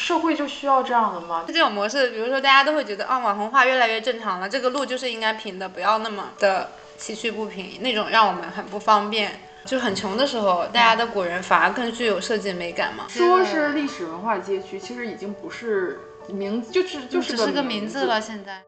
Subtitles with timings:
[0.00, 1.44] 社会就需要这样的吗？
[1.46, 9.38] 这种模式，比如说大家都会觉得啊，网红化越来越正常了，这个路就是应该平的，不要那么的崎岖不平，那种让我们很不方便。
[9.66, 13.04] 就很穷的时候，大家的古人反而更具有设计美感嘛。
[13.08, 18.18] 说是历史文化街区，其实已经不是名，就是就是只是个名字了。
[18.18, 18.62] 现在，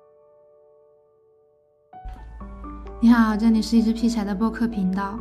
[3.00, 5.18] 你好，这里是一只劈柴的播客频道。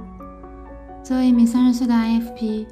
[1.02, 2.68] 作为一名三十岁的 IFP，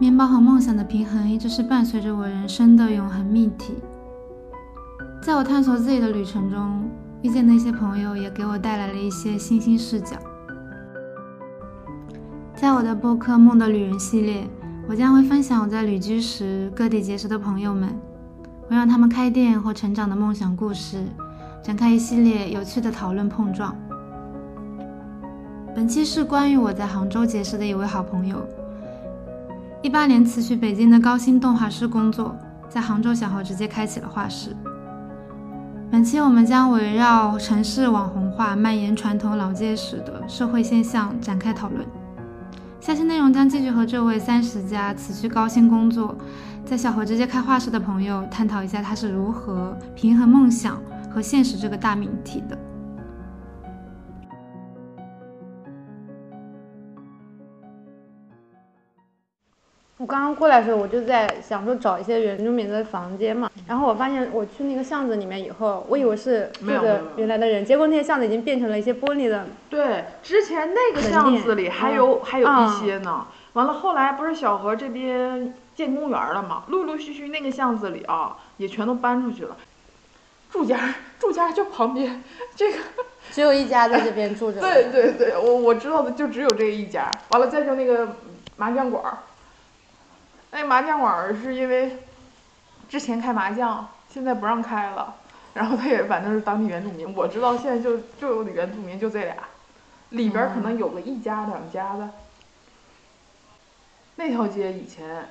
[0.00, 3.74] 面包和梦想的平衡一直是伴随着我人生的永恒命题。
[5.20, 6.88] 在我探索自己的旅程中，
[7.20, 10.16] 遇见的一些朋友也给我带来了一些新兴视角。
[12.54, 14.48] 在我的播客《梦的旅人》系列，
[14.88, 17.90] 我将会分享我在旅居时各地结识的朋友们，
[18.70, 21.04] 会让他们开店或成长的梦想故事，
[21.62, 23.76] 展开一系列有趣的讨论碰撞。
[25.74, 28.42] 本期是关于我在杭州结识的一位好朋友。
[29.82, 32.36] 一八年辞去北京的高薪动画师工作，
[32.68, 34.54] 在杭州小河直接开启了画室。
[35.90, 41.86] 本期我们将围绕城市网红化蔓延传统老街时的社会现象展开讨论。
[42.78, 46.14] 下期内容将继续和这位三十加辞去高薪工作，
[46.62, 50.78] 在小河直接开画室的朋友探讨一下他是如何平衡梦想
[51.10, 52.58] 和现实这个大命题的。
[60.10, 69.46] 刚刚过来的时候，我就在想说找一些原住民的房间嘛，然后我发现我去那个巷子里面以后，我以为是住着原来的人，结果那些巷子已经变成了一些玻璃的。
[69.68, 73.24] 对，之前那个巷子里还有还有一些呢。
[73.52, 76.64] 完了，后来不是小河这边建公园了嘛？
[76.66, 79.56] 陆陆续续那个巷子里啊，也全都搬出去了。
[80.50, 82.20] 住家 住家就旁边
[82.56, 82.78] 这个，
[83.30, 84.60] 只有一家在这边住着。
[84.60, 87.08] 对对对，我我知道的就只有这一家。
[87.30, 88.16] 完了，再就那个
[88.56, 89.18] 麻将馆儿。
[90.50, 91.98] 那麻将馆是因为
[92.88, 95.14] 之前开麻将，现在不让开了。
[95.54, 99.36] 然后他也反正是当地原住民，我知道现在就就有的原住民就这俩，
[100.10, 102.10] 里边可能有个一家两家的。
[104.16, 105.28] 那条街以前。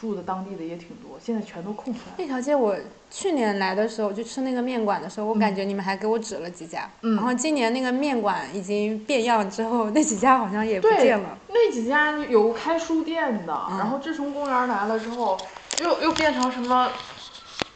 [0.00, 2.14] 住的当地的也挺多，现在全都空出来了。
[2.16, 2.74] 那条街我
[3.10, 6.88] 去年来的时候就吃那个面馆的时候，我感觉你们还给我指了几家。
[7.02, 7.16] 嗯。
[7.16, 11.36] 然后今年那个面馆已经变样之后，那几家好像也不见了。
[11.48, 15.36] 那几家有开书店的，然后自从公园来了之后，
[15.82, 16.90] 又又变成什么，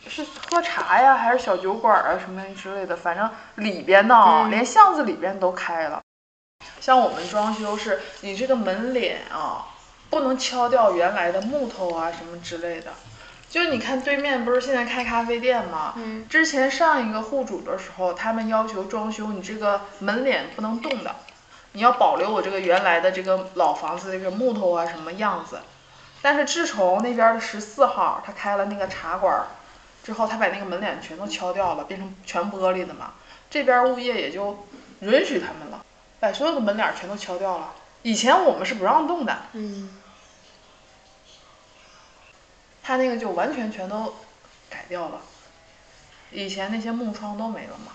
[0.08, 6.00] 是喝茶呀，还是小酒馆啊什么之类的，反正里边的连巷子里边都开了。
[6.80, 9.66] 像我们装修是，你这个门脸啊。
[10.14, 12.92] 不能敲掉原来的木头啊什么之类的，
[13.50, 15.94] 就你看对面不是现在开咖啡店吗？
[15.96, 16.24] 嗯。
[16.28, 21.16] 之前上一个户主的时候，他们要求装修，你这个门脸不能动的，
[21.72, 25.58] 你要保留我这个原来的这个老房子这个木头啊什么样子。
[26.22, 29.44] 但是自从那边的十四号他开了那个茶馆
[30.04, 33.14] 之后，他把那个门脸全都敲掉了，变成全玻璃的嘛。
[33.50, 34.64] 这边物业也就
[35.00, 35.84] 允许他们了，
[36.20, 37.72] 把所有的门脸全都敲掉了。
[38.02, 39.36] 以前我们是不让动的。
[39.54, 39.90] 嗯。
[42.84, 44.14] 他那个就完全全都
[44.68, 45.22] 改掉了，
[46.30, 47.92] 以前那些木窗都没了嘛。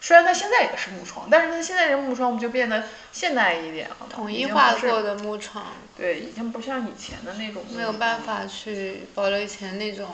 [0.00, 4.06] 虽然它现在也是木窗，但是它现在这木窗不就变得现代一点了吗？
[4.10, 5.64] 统一化过的木窗。
[5.96, 7.64] 对，已经不像以前的那种。
[7.74, 10.10] 没有办法去保留以前那种，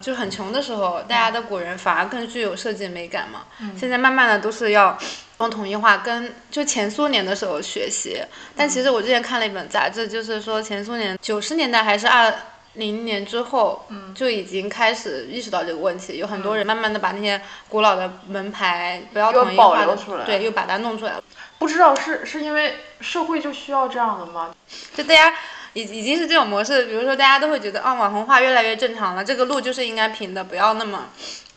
[0.00, 3.46] 就很穷的时候，大家的古人反而更具有设计美感嘛。
[3.60, 3.74] 嗯。
[3.78, 4.98] 现在慢慢的都是要
[5.38, 8.22] 往统一化，跟就前苏联的时候学习。
[8.54, 12.34] 但其实我之前看了一本杂志，就是说前苏联九十年代还是二。
[12.74, 21.22] 零年之后，嗯，就已经开始意识到这个问题，有很多人慢慢的把那些古老的门牌不要统一化的，对，又把它弄出来了。
[21.58, 24.54] 不知道是是因为社会就需要这样的吗？
[24.94, 25.34] 就大家
[25.74, 31.08] 已已经是这种模式，比如说大家都会觉得啊，网红化越来越正常了，这个路就是应该平的，不要那么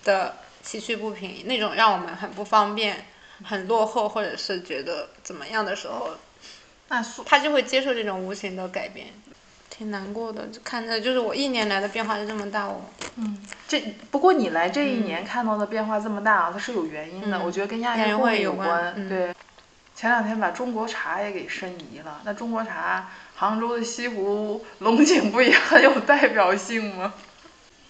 [0.03, 3.05] 的崎岖不平，那种让我们很不方便、
[3.43, 6.09] 很落后，或者是觉得怎么样的时候，
[6.89, 9.07] 那他就会接受这种无形的改变。
[9.77, 12.81] 挺难过的，就看着就是我一年来的变化就这么大哦。
[13.17, 13.37] 嗯，
[13.67, 17.43] 这不过你来这一年看到的变化这么大啊，它是有原因的。
[17.43, 19.09] 我觉得跟亚运会有关。
[19.09, 19.33] 对，
[19.93, 22.21] 前两天把中国茶也给申遗了。
[22.23, 27.13] 那中国茶，杭州的西湖龙井不也很有代表性吗？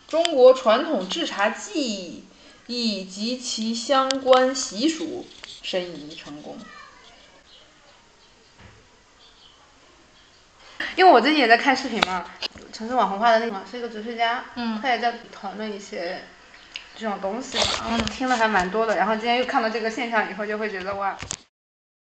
[0.07, 2.23] 中国传统制茶技艺
[2.67, 5.25] 以及其相关习俗
[5.61, 6.57] 申遗成功。
[10.95, 12.25] 因为我最近也在看视频嘛，
[12.71, 16.21] 城市网红化的那个是一个哲学家，嗯，他也在讨论一些
[16.97, 21.17] 这种东西嘛，然后听了还蛮多的，然后今天又看到这个现象以后，就会觉得哇，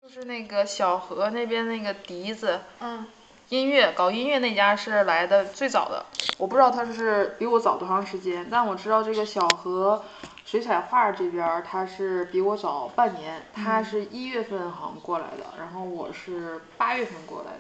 [0.02, 3.06] 就是那个小河那边那个笛子，嗯，
[3.50, 6.06] 音乐搞音乐那家是来的最早的，
[6.38, 10.04] 我不知道他是比我早多长时间，但我知道这个小河
[10.46, 17.60] 水彩画这边他是比我早半年，他是一月份好像过来的，然后我是八月份过来的，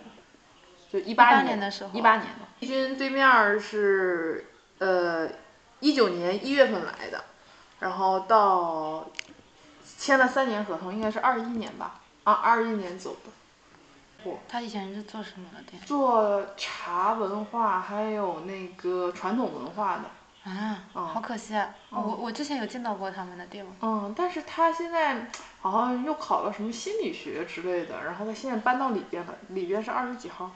[0.91, 2.45] 就一八18年的时候一八年的。
[2.59, 4.45] 一军对面是
[4.79, 5.29] 呃
[5.79, 7.23] 一九年一月份来的，
[7.79, 9.07] 然后到
[9.97, 13.31] 签了三年合同，应该是二一年吧，啊二一年走的。
[14.49, 15.81] 他以前是做什么的店？
[15.85, 21.73] 做茶文化还有那个传统文化的，啊，好可惜啊！
[21.91, 23.65] 我我之前有见到过他们的店。
[23.79, 25.27] 嗯，但是他现在
[25.61, 30.51] 好像又考了什么心理学之类的，然后他现在搬到里边了，里边是二十几号，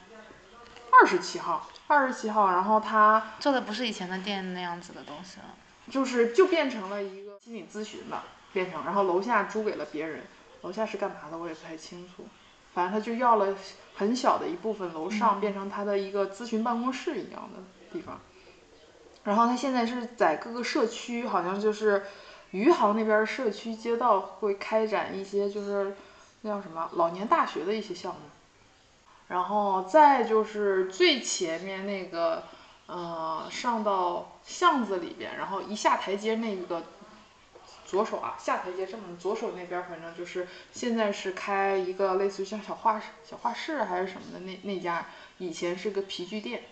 [0.92, 5.46] 二十七号，二十七号，然后他做的不是以前的店那样子的东西了，
[5.90, 10.22] 就是就变成了一个心理咨询吧，变成，然后楼下租给了别人，
[10.62, 12.26] 楼下是干嘛的我也不太清楚。
[12.74, 13.54] 反正他就要了
[13.96, 17.62] 很小的一部分楼上，变成他的一个咨询办公室一样的
[17.92, 18.20] 地方。
[19.24, 22.06] 然后他现在是在各个社区，好像就是
[22.52, 25.96] 余杭那边社区街道会开展一些就是
[26.42, 28.20] 那叫什么老年大学的一些项目。
[29.32, 32.44] 然后再就是最前面那个，
[32.86, 36.84] 呃，上到巷子里边，然后一下台阶那个。
[37.84, 45.08] 左手啊，下台阶这么左手那边，反正就是现在是开一个类似于像小画室、小画室还是什么的那那家，
[45.40, 46.64] 以前是个皮具店。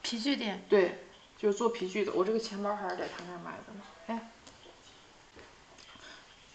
[0.00, 0.64] 皮具店。
[0.68, 1.06] 对，
[1.36, 2.12] 就是做皮具的。
[2.12, 3.82] 我这个钱包还是在他那儿买的呢。
[4.06, 4.30] 哎。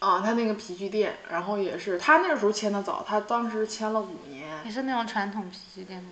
[0.05, 4.63] 啊，他那个皮具店，然后也是他那个时候签的早，他当时签了五年。
[4.63, 6.11] 也是那种传统皮具店吗？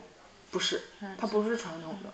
[0.50, 0.82] 不是，
[1.16, 2.12] 他不是传统的。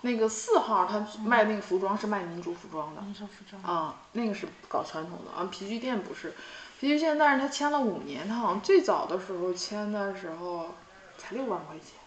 [0.00, 5.46] 那个四号他卖那个服装是卖民族服装的，民族服装啊，那个是搞传统的啊。
[5.50, 6.34] 皮具店不是，
[6.80, 10.74] 皮具店，但是他签了五年，他好像最早的时候签的时候
[11.18, 11.98] 才六万块钱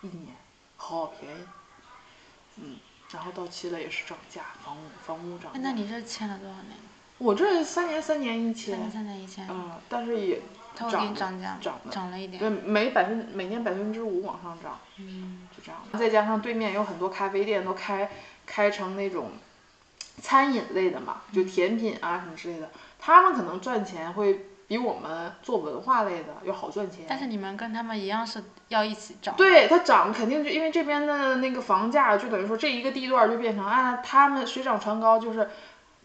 [0.00, 0.34] 一年，
[0.78, 1.44] 好便宜。
[2.56, 2.76] 嗯，
[3.10, 5.52] 然后到期了也是涨价，房屋房屋涨。
[5.56, 6.78] 那你这签了多少年？
[7.22, 8.74] 我这三年三年一千。
[8.74, 9.46] 三年三年一千。
[9.48, 10.40] 嗯，但是也。
[10.74, 12.40] 它会给你涨价，涨涨了一点。
[12.40, 15.78] 对，每百分每年百分之五往上涨，嗯，就这样。
[16.00, 18.10] 再加上对面有很多咖啡店都开
[18.46, 19.32] 开成那种
[20.22, 27.04] 餐饮类的嘛，就甜品啊什么之类的，他们可能赚钱会比我们做文化类的要好赚钱。
[27.06, 29.36] 但是你们跟他们一样是要一起涨。
[29.36, 35.50] 对，它涨肯定就因为这边的那个房价，就等于说这一个地段就变成啊，他们水涨船高就是。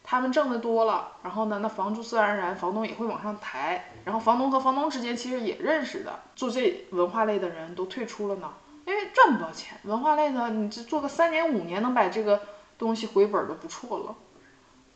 [0.09, 8.53] 他们挣的多了，然后呢，那房租自然而然房东也会往上抬，然后房东和房东之间其实也认识的，做这文化类的人都退出了呢，
[8.85, 9.77] 因为赚不到钱。
[9.83, 12.41] 文化类呢，你这做个三年五年能把这个
[12.77, 14.15] 东西回本都不错了，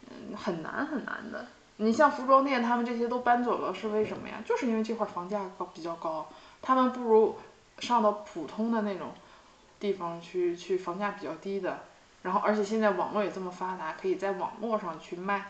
[0.08, 1.46] 嗯，很难很难的。
[1.76, 4.36] 你像服装店，他们这些都搬走了，是为什么呀？
[4.46, 6.30] 就是因为这块房价高比较高，
[6.62, 7.36] 他们不如
[7.80, 9.10] 上到普通的那种
[9.78, 11.82] 地方去，去房价比较低的。
[12.24, 15.46] 然后，而且现在网络也这么发达，可以在网络上去卖，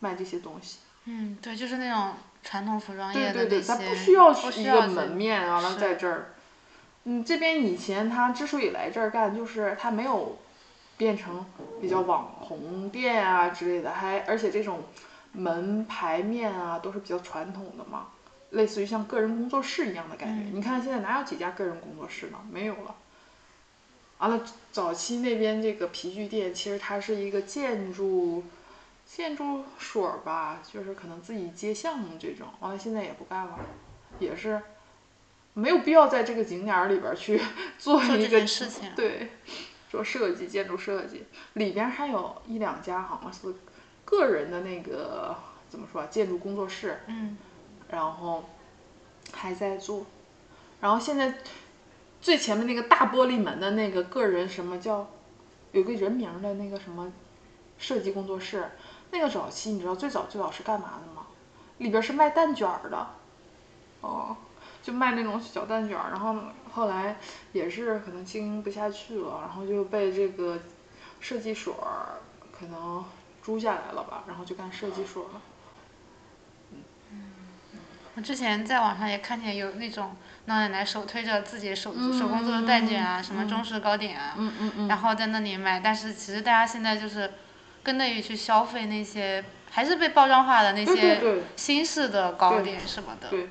[0.00, 0.78] 卖这些东西。
[1.06, 6.32] 嗯，对，就是那种传统服装业的对对对，它不需要一个门面，完了在这儿。
[7.04, 10.38] 嗯，这边以前他之所以来这儿干，就是他没有
[10.96, 11.44] 变成
[11.80, 14.82] 比较网红店啊之类的，还而且这种
[15.32, 18.08] 门牌面啊都是比较传统的嘛，
[18.50, 20.50] 类似于像个人工作室一样的感觉。
[20.52, 22.38] 你看现在哪有几家个人工作室呢？
[22.50, 22.94] 没有了。
[24.18, 24.42] 完了，
[24.72, 28.42] 早期那边这个皮具店，其实它是一个建筑，
[29.04, 32.46] 建筑所吧，就是可能自己接项目这种。
[32.60, 33.58] 完了，现在也不干了，
[34.18, 34.62] 也是
[35.52, 37.38] 没有必要在这个景点里边去
[37.78, 38.90] 做一个事情。
[38.96, 39.32] 对，
[39.90, 43.54] 做设计，建筑设计里边还有一两家好像是
[44.06, 45.36] 个人的那个
[45.68, 47.36] 怎么说建筑工作室，嗯，
[47.90, 48.48] 然后
[49.34, 50.06] 还在做，
[50.80, 51.34] 然后现在。
[52.20, 55.08] 最前面那个大玻璃门的那个个人什么叫，
[55.72, 57.12] 有个人名的那个什么
[57.78, 58.70] 设计工作室，
[59.10, 61.26] 那个早期你知道最早最早是干嘛的吗？
[61.78, 63.06] 里边是卖蛋卷的，
[64.00, 64.36] 哦，
[64.82, 66.34] 就卖那种小蛋卷，然后
[66.72, 67.18] 后来
[67.52, 70.58] 也是可能经营不下去了，然后就被这个
[71.20, 71.76] 设计所
[72.58, 73.04] 可能
[73.42, 75.42] 租下来了吧，然后就干设计所了。
[78.14, 80.16] 我之前在网上也看见有那种
[80.46, 84.36] 老奶奶手推着自己手手工做的蛋卷啊，什么中式糕点啊，
[84.88, 85.80] 然后在那里卖。
[85.80, 87.32] 但是其实大家现在就是
[87.82, 93.28] 更乐于去消费那些还是被包装化的那些新式的糕点什么的。
[93.28, 93.48] 对，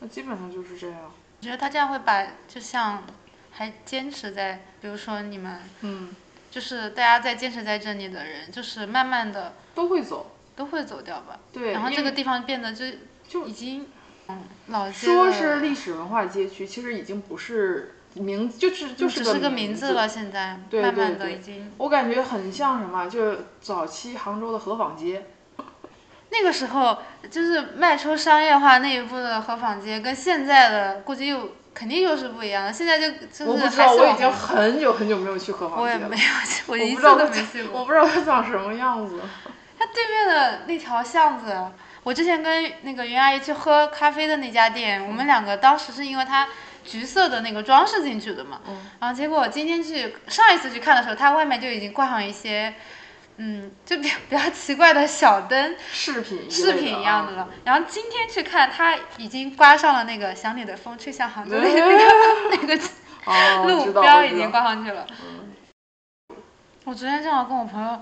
[0.00, 1.00] 那基本上就是这样。
[1.40, 3.02] 我觉得他这样会把就像
[3.50, 6.14] 还坚持在，比如说你们，嗯，
[6.50, 11.40] 就是大家在坚持在这里的人，就是慢慢的都会走，都会走掉吧。
[11.54, 12.84] 对，然后这个地方变得就。
[13.26, 13.86] 就已经，嗯，
[14.68, 21.70] 老说是历史文化街区，其实已经不是名就是就是只是个名字了，现在对慢慢的已经。
[21.76, 25.26] 我感觉很像什么，就是早期杭州的河坊街。
[26.30, 26.98] 那个时候
[27.30, 32.72] 就是迈出商业化那一步的河坊街，跟现在的估计又肯定又是不一样的。
[32.72, 35.84] 现在就就是我不知道，我已经很久很久没有去河坊街了。
[35.84, 37.80] 我也没有去，我我一次都没去过。
[37.80, 39.20] 我不知道它长什么样子。
[39.78, 41.54] 它对面的那条巷子，
[42.04, 46.46] 我之前跟那个袁阿姨去喝咖啡的那家店，我们两个当时是因为它
[46.84, 52.74] 橘色的那个装饰进去的嘛，嗯然后结果今天去上一次去看的时候，它外面就已经挂上一些，
[53.38, 57.48] 嗯，就比较 比较奇怪的小灯，饰品饰品一样的的了。
[57.64, 61.98] 然后今天去看，它已经挂上了那个想你的风吹向杭州那个嗯
[62.52, 62.78] 那个
[63.26, 65.06] 那个路标已经挂上去了。
[65.22, 65.40] 嗯
[66.84, 67.98] 我昨天正好跟我朋友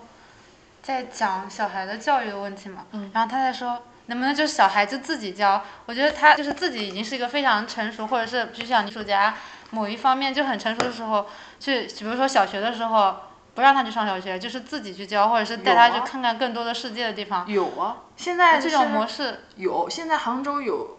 [0.82, 3.80] 在讲小孩的教育的问题嘛，嗯然后他在说
[4.12, 9.34] 能不能就是小孩子自己教，我觉得他就是自己已经是一个非常成熟，或者是就像艺术家
[9.70, 11.26] 某一方面就很成熟的时候，
[11.58, 13.16] 去比如说小学的时候
[13.54, 17.48] 不让他去上小学，就是自己去教，或者是带他去看看更多的世界的地方。
[17.48, 20.98] 有啊，现在这种模式，有，现在杭州有。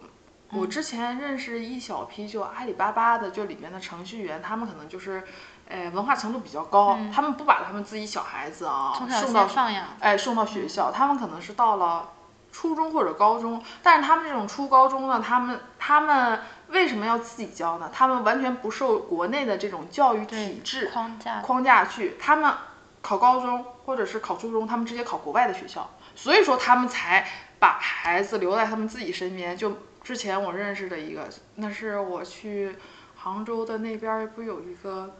[0.56, 5.24] 我之前认识一小批就阿里巴巴的，就里面的程序员，他们可能就是，
[5.68, 9.84] 呃，文化程度比较高，他们不把他们自己小孩子啊送到先放养。
[9.98, 12.08] 哎，送到学校，他们可能是到了
[12.54, 17.90] 初中或者高中，但是他们这种初高中呢，他们他们为什么要自己教呢？
[17.92, 22.54] 他们完全不受国内的这种教育体制框架框架去，他们
[23.02, 27.26] 考高中或者是考初中，他们直接考国外的学校，所以说他们才
[27.58, 29.56] 把孩子留在他们自己身边。
[29.56, 32.76] 就之前我认识的一个，那是我去
[33.16, 35.16] 杭州的那边儿不有一个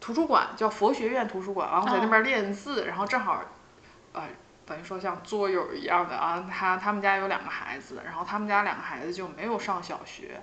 [0.00, 3.40] 图书馆叫佛学院图书馆，然后在那边练字，然后正好，
[4.12, 4.22] 呃，
[4.68, 10.42] 等于说像桌友一样的啊，他他们家有两个孩子，然后他们家两个孩子就没有上小学。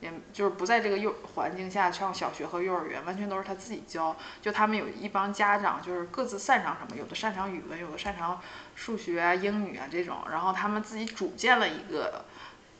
[0.00, 4.14] 也就是不在这个幼环境下上小学和幼儿园，完全都是他自己教。
[4.42, 8.38] 就他们有一帮家长，就是各自擅长什么，有的擅长语文，有的擅长
[8.74, 10.18] 数学啊、英语啊这种。
[10.30, 12.26] 然后他们自己组建了一个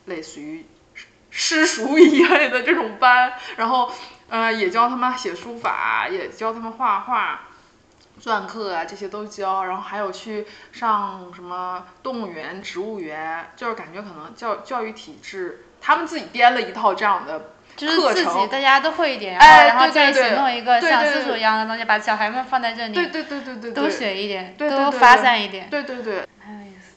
[0.05, 0.67] 类似于
[1.31, 3.91] 私塾一类的这种班，然后
[4.29, 7.41] 呃也教他们写书法，也教他们画画。
[8.25, 18.49] 篆刻啊，这些都教，然后还有去上什么动物园、植物园，就是感觉可能教教育体制，他们自己编了一套这样的就是自己课程。
[18.49, 26.95] 大家都会一点，哎然后然后再一起对对对弄一个对对对像私塾一样的东西，把小孩们放在这里，对对对对对对，都学一点，对对都发对对散一点，对对对，很有意思。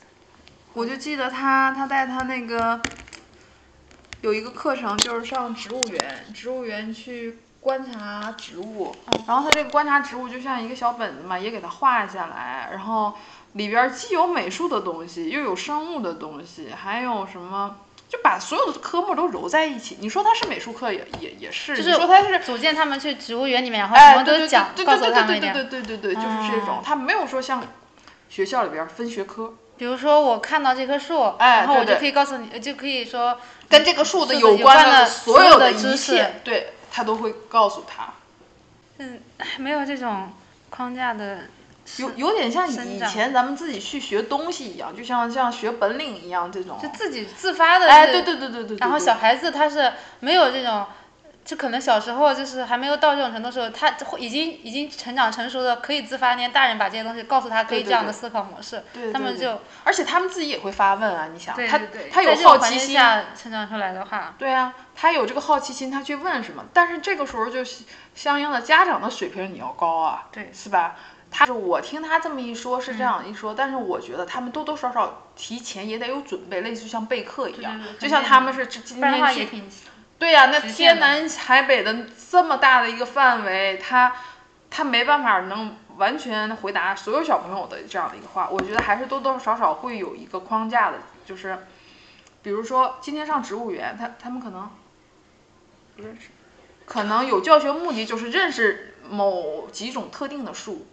[0.74, 2.80] 我就记得他他带他那个
[4.22, 8.96] 有一个课程，就是上植物园，植物园去观察植物，
[9.28, 13.14] 然后他这个观察植物就像一个小本子嘛，也给他画下来，然后
[13.54, 17.78] 里边既有美术的东西，又有生物的东西，还有什么。
[18.10, 25.54] 就把所有的科目都揉在一起，你说它是美术课也也也是，就是你说它是组建他们去植物园里面，然后什哎，么对对都讲，对告诉对对对对他们一点。
[25.54, 27.62] 对对对对，就是这种，它没有说像
[28.30, 31.96] 学校里边分学科，比如说我看到这棵树，哎然后我就对。
[31.96, 33.38] 对可以告诉你，就可以说
[33.68, 38.12] 跟这个树的有关的所有的一切，，对他都会告诉他，
[38.98, 39.20] 嗯，
[39.60, 40.32] 没有这种
[40.72, 41.42] 框架的，
[41.98, 46.76] 有有点像以前咱们自己去学东西一样，就像像学本领一样这种。
[46.82, 47.88] 就自己自发的。
[47.88, 48.78] 哎，对对对对对。
[48.78, 50.88] 然后小孩子他是没有这种，
[51.48, 67.64] 就可能小时候就是还没有到这种程度的时候，他会已经已经成长成熟的，可以自发，连大人把这些东西告诉他，可以这样的思考模式，对对对他们就而且他们自己也会发问啊，你想，他对对对，他有好奇心，下成长出来的话，对啊，他有这个好奇心，他去问什么，但是这个时候就
[68.14, 70.98] 相应的家长的水平你要高啊，对是吧？
[71.32, 79.70] 他是我听他这么一说，是这样一说，但是我觉得他们多多少少提前也得有准备，类似于像备课一样，就像他们是今不然的话天去，也挺
[80.20, 84.16] 对呀、那天南海北的这么大的一个范围，他
[84.70, 91.58] 他没办法能完全回答所有小朋友的这样的一个话，我觉得还是多多少少会有一个框架的，就是
[92.42, 94.70] 比如说今天上植物园，他他们可能
[95.96, 96.30] 不认识，
[96.86, 100.88] 可能有教学目的就是认识某几种特定的树。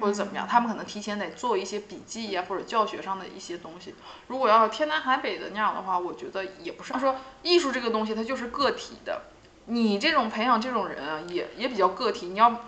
[0.00, 3.94] 或者怎么样，他们可能提前得做一些笔记呀、或者教学上的一些东西。
[4.28, 6.92] 如果要天南海北的那样的话，我觉得也不是。
[6.98, 9.22] 说艺术这个东西，它就是个体的，
[9.66, 12.26] 你这种培养这种人啊，也也比较个体。
[12.26, 12.64] 你要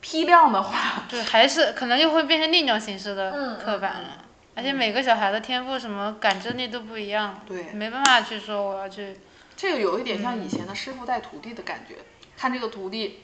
[0.00, 4.24] 批量的话， 对，还是可能又会变成另一种形式的嗯刻板了。
[4.54, 9.18] 而且每个小孩的天赋什么感知力都不一样，对没办法去说我要去，
[9.56, 11.96] 这个有一点像以前的师傅带徒弟的感觉。
[12.36, 13.20] 看这个徒弟，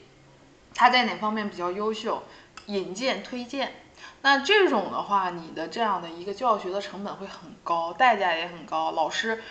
[0.73, 2.23] 他在哪方面比较优秀，
[2.69, 3.73] 引荐推荐。
[4.21, 8.91] 那这种的话，你的这样的一个教学的成本会很高，代价也很高。
[8.91, 9.41] 老师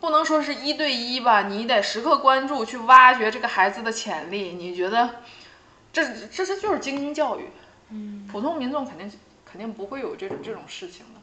[0.00, 4.52] 不能说是一对一吧，你得时刻关注，去挖掘这个孩子的潜力。
[4.54, 5.22] 你觉得，
[5.92, 7.48] 这这这就是精英教育。
[7.90, 9.12] 嗯，普通民众肯定
[9.44, 11.20] 肯定不会有这种这种事情的。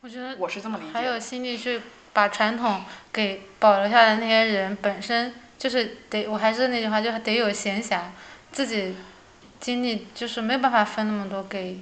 [0.00, 0.92] 我觉得我是这么理解。
[0.92, 1.80] 还有心力去
[2.12, 2.82] 把传统
[3.12, 7.98] 给保留下来那些人，本身就是得，我还是那句话，就得有闲暇，
[8.52, 8.96] 自己
[9.58, 11.80] 精力就是没有办法分那么多给。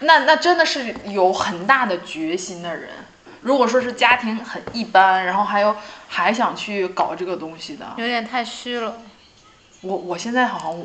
[0.00, 2.90] 那那真的是有很大的决心的人。
[3.42, 5.76] 如果说是家庭很一般，然后还有
[6.08, 8.98] 还想去搞这个东西的，有点太虚了。
[9.82, 10.84] 我我现在好像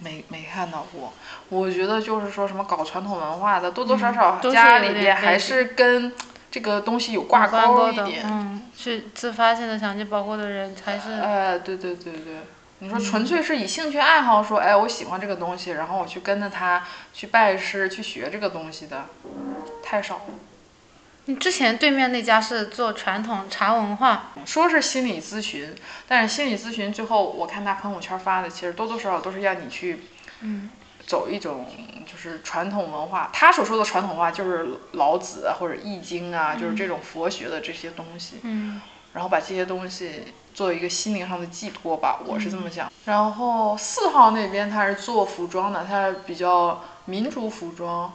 [0.00, 1.14] 没没看到过。
[1.48, 6.12] 我觉得就是说什么搞传统文化的，多多少少家里有点背景边还是跟
[6.50, 8.24] 这个东西有挂挂钩一点。
[8.24, 11.12] 嗯，去自发性的想去保护的人才是。
[11.12, 12.36] 哎，对对对对，
[12.78, 19.06] 你说纯粹是以兴趣爱好说，哎，我喜欢这个东西，然后我去跟着他去拜师去学这个东西的，
[19.82, 20.22] 太少了。
[21.26, 25.74] 你之前对面那家是做传统茶文化，说是心理咨询，
[26.06, 30.04] 但是心理咨询最后我看他朋友圈发的，其实多多少少都是让你去，
[30.40, 30.70] 嗯，
[31.08, 31.66] 走一种
[32.06, 33.30] 就是传统文化。
[33.32, 38.36] 他所说的传统文化就是老子啊或者易经啊，就是这种佛学的这些东西。
[38.42, 38.80] 嗯，
[39.14, 42.92] 然后把这些东西做一个心灵上的寄托吧，我是这么想。
[43.06, 48.12] 然后四号那边他是做服装的，他比较民族服装，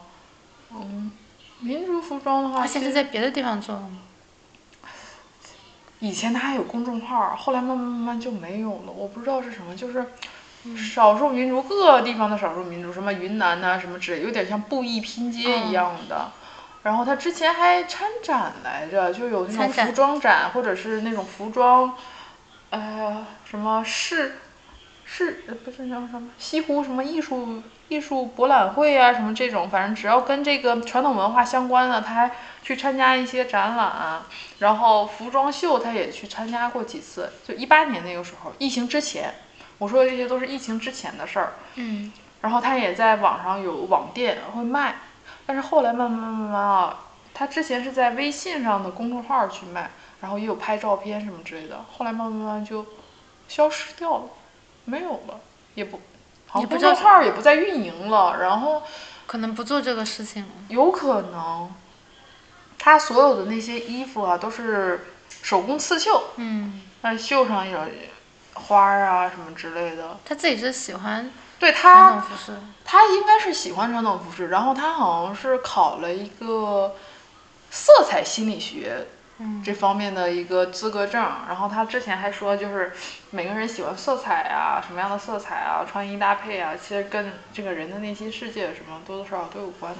[0.71, 1.12] 嗯，
[1.59, 3.97] 民族服装的话，他现在在别的地方做了吗？
[6.00, 10.05] 以前他还有公众号，后来慢慢慢慢就没有了，我不知道是什么，就是
[10.77, 16.32] 少数民族各个地方的少数民族，什么云南呐、什么之类，有点像布艺拼接一样的。
[16.84, 21.96] 然后他之前还参展来着，就有那种服装展，或者是那种服装，
[22.72, 24.39] 呃，什么市
[25.05, 34.24] 市呃不是叫什么西湖什么艺术艺术博览会啊，什么这种，反正只要跟这个传统文化相关的，他还去参加一些展览、
[34.60, 39.34] 然后服装秀他也去参加过几次，就一八年那个时候，疫情之前，
[39.77, 41.53] 我说的这些都是疫情之前的事儿。
[41.75, 42.12] 嗯，
[42.42, 44.95] 然后他也在网上有网店会卖，
[45.45, 47.00] 但是后来慢慢慢慢啊，
[47.34, 52.86] 他之前是在微信上的公众号去卖，然后也有拍照片什么之类的，后来慢慢慢慢就
[53.47, 54.24] 消失掉了，
[54.86, 55.39] 没有了，
[55.76, 56.00] 也不，
[56.47, 58.84] 好像公众号也不再运营了，然后
[59.26, 60.50] 可能不做这个事情了。
[60.69, 61.74] 有可能，
[62.78, 65.08] 他所有的那些衣服啊都是
[65.41, 67.80] 手工刺绣，嗯，那绣上有
[68.54, 72.58] 花儿啊什么之类的，他自己是喜欢对传他统服饰。
[72.86, 76.96] 他应该是喜欢传统服饰，然后他好像是考了一个
[77.72, 79.08] 色彩心理学
[79.39, 82.94] 嗯这方面的一个资格证，然后他之前还说，就是
[83.32, 90.00] 每个人喜欢色彩啊，什么样的色彩啊，穿衣搭配啊，其实跟这个人的内心世界什么多多少少都有关的，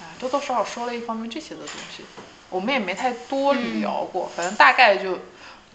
[0.00, 2.04] 哎，多多少少说了一方面这些的东西，
[2.50, 5.18] 我们也没太多聊过，反正大概就。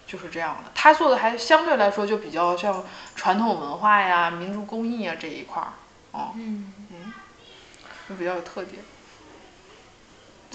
[0.06, 2.84] 就是这样的，他做的还相对来说就比较像
[3.16, 5.72] 传统文化呀、民族工艺啊这一块儿，
[6.12, 7.12] 哦，嗯嗯，
[8.08, 8.82] 就比较有特点。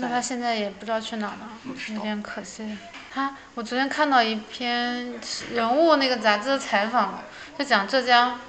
[0.01, 1.49] 那他现在也不知道去哪儿了
[1.95, 2.77] 有点可惜。
[3.11, 5.13] 他，我昨天看到一篇
[5.51, 7.21] 人物那个杂志的采访，
[7.57, 8.39] 就讲浙江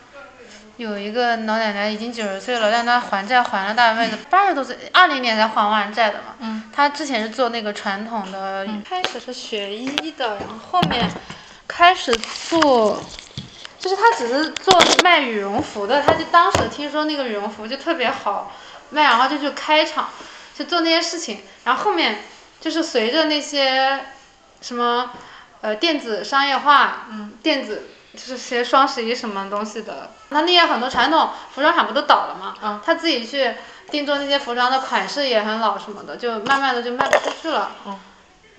[0.76, 6.36] 有一个老奶奶已经九十岁了，但她还债还了大半辈子，八十多岁，二零年才还完债的嘛。
[6.38, 6.60] 嗯。
[6.80, 11.06] 她之前是做那个传统的，开始是学医的，然后后面
[11.68, 12.10] 开始
[12.48, 12.98] 做。
[13.78, 18.52] 就是他只是做卖羽绒服的，他就当时听说那个羽绒服就特别好
[18.90, 20.08] 卖，然后就去开厂，
[20.54, 21.40] 就做那些事情。
[21.64, 22.24] 然后后面
[22.60, 24.00] 就是随着那些
[24.60, 25.10] 什么
[25.62, 32.55] 呃电子商业化，嗯，电子就是些双十一什么东西的，那那些很多传统服装厂不都倒了吗？
[32.62, 33.55] 嗯，他自己去
[33.90, 37.73] 定做那些服装的款式也很老什么的，就慢慢的就卖不出去了。
[37.87, 37.99] 嗯。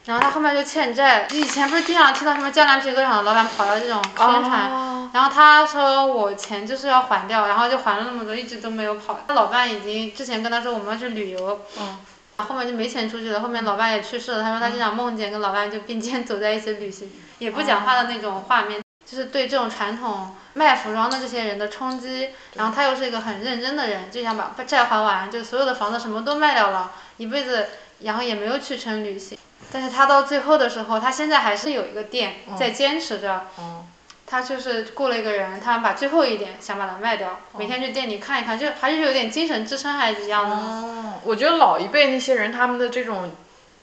[0.06, 9.20] 然后他后面就欠债，以前不是经常听到什么江南皮革厂的老板跑到这种宣传，哦然后他说我钱就是要还掉，然后就还了那么多，一直都没有跑。
[9.28, 12.00] 他老伴已经之前跟他说我们要去旅游，嗯，
[12.38, 13.42] 后面就没钱出去了。
[13.42, 18.81] 后面老伴也去世了，他说他经常梦见跟老伴就并肩走在一起旅行，也不讲话的那种画面，
[19.12, 22.30] 就是对这种传统卖服装的这些人的冲击。
[22.54, 27.68] 然后他又是一个很认真的人，就想把债还完，就所有的房子什么都卖掉了，一辈子，
[28.00, 29.38] 然后也没有去成旅行。
[29.72, 33.48] 但是他到最后的时候，他现在还是有一个店在坚持着。
[33.60, 33.86] 嗯。
[34.28, 40.56] 他就是雇了一个人，他把最后一点想把它卖掉，每天去店里看一看，就还是有点精神支撑还是一样的。
[40.56, 43.30] 哦，我觉得老一辈那些人他们的这种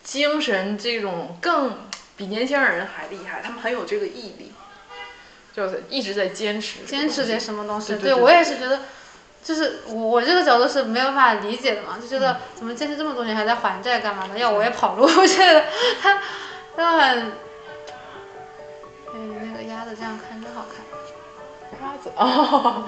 [0.02, 1.86] 精神，这种更
[2.16, 4.54] 比年轻人还厉害，他们很有这个毅力，
[5.58, 6.84] 就是一直在坚持。
[6.86, 7.96] 坚持点什么东西？
[7.96, 8.78] 对我也是觉得，
[9.42, 14.38] 就是我我这个角度是没有办法理解的嘛，就觉得怎么坚持这么多年还在还债干嘛呢？
[14.38, 15.64] 要我也跑路， 我觉得
[16.00, 16.22] 他
[16.76, 17.32] 他很，
[19.06, 20.84] 哎，那个鸭子这样看真好看。
[21.82, 22.84] 鸭子哦，